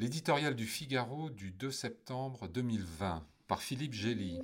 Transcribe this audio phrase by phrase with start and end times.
[0.00, 4.40] L'éditorial du Figaro du 2 septembre 2020 par Philippe Gély.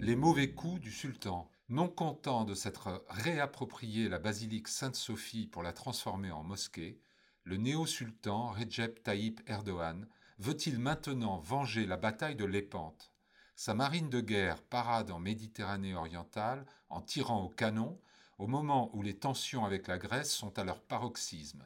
[0.00, 1.50] Les mauvais coups du sultan.
[1.68, 6.98] Non content de s'être réapproprié la basilique Sainte-Sophie pour la transformer en mosquée,
[7.42, 10.08] le néo-sultan Recep Tayyip Erdogan
[10.38, 13.12] veut-il maintenant venger la bataille de Lépante?
[13.54, 18.00] Sa marine de guerre parade en Méditerranée orientale en tirant au canon
[18.38, 21.64] au moment où les tensions avec la Grèce sont à leur paroxysme.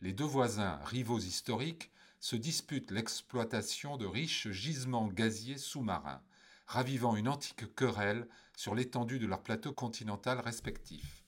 [0.00, 1.90] Les deux voisins, rivaux historiques,
[2.20, 6.22] se disputent l'exploitation de riches gisements gaziers sous-marins,
[6.66, 11.24] ravivant une antique querelle sur l'étendue de leurs plateaux continental respectifs.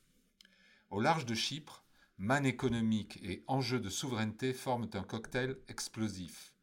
[0.90, 1.84] Au large de Chypre,
[2.18, 6.54] manne économique et enjeu de souveraineté forment un cocktail explosif.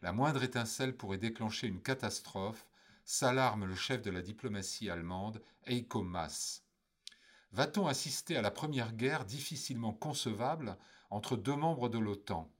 [0.00, 2.66] La moindre étincelle pourrait déclencher une catastrophe,
[3.04, 6.63] s'alarme le chef de la diplomatie allemande, Heiko Maas.
[7.54, 10.76] Va-t-on assister à la première guerre difficilement concevable
[11.08, 12.50] entre deux membres de l'OTAN?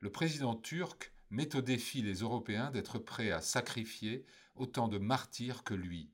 [0.00, 5.64] Le président turc met au défi les Européens d'être prêts à sacrifier autant de martyrs
[5.64, 6.10] que lui.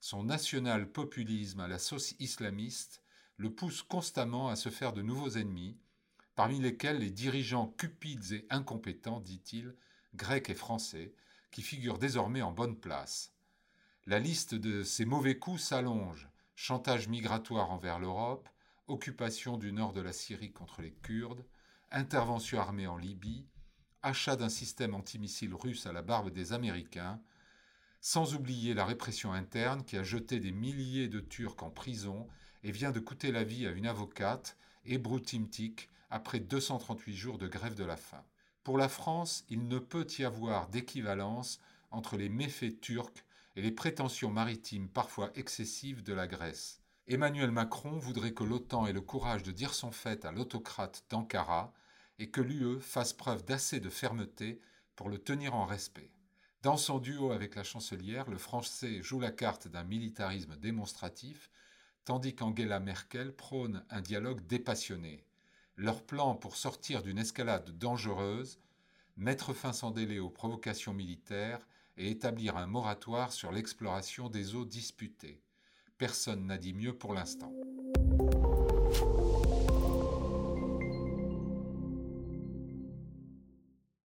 [0.00, 3.02] Son national-populisme à la sauce islamiste
[3.36, 5.76] le pousse constamment à se faire de nouveaux ennemis,
[6.36, 9.76] parmi lesquels les dirigeants cupides et incompétents, dit-il,
[10.14, 11.12] grecs et français,
[11.50, 13.34] qui figurent désormais en bonne place.
[14.06, 18.48] La liste de ces mauvais coups s'allonge chantage migratoire envers l'Europe,
[18.86, 21.44] occupation du nord de la Syrie contre les Kurdes,
[21.90, 23.46] intervention armée en Libye,
[24.02, 27.20] achat d'un système antimissile russe à la barbe des Américains,
[28.00, 32.28] sans oublier la répression interne qui a jeté des milliers de Turcs en prison
[32.62, 37.48] et vient de coûter la vie à une avocate, Ebru Timtik, après 238 jours de
[37.48, 38.22] grève de la faim.
[38.62, 43.24] Pour la France, il ne peut y avoir d'équivalence entre les méfaits turcs
[43.56, 46.80] et les prétentions maritimes parfois excessives de la Grèce.
[47.06, 51.72] Emmanuel Macron voudrait que l'OTAN ait le courage de dire son fait à l'autocrate d'Ankara
[52.18, 54.60] et que l'UE fasse preuve d'assez de fermeté
[54.96, 56.10] pour le tenir en respect.
[56.62, 61.50] Dans son duo avec la chancelière, le Français joue la carte d'un militarisme démonstratif,
[62.06, 65.26] tandis qu'Angela Merkel prône un dialogue dépassionné.
[65.76, 68.60] Leur plan pour sortir d'une escalade dangereuse,
[69.18, 74.64] mettre fin sans délai aux provocations militaires et établir un moratoire sur l'exploration des eaux
[74.64, 75.42] disputées.
[75.98, 77.52] Personne n'a dit mieux pour l'instant.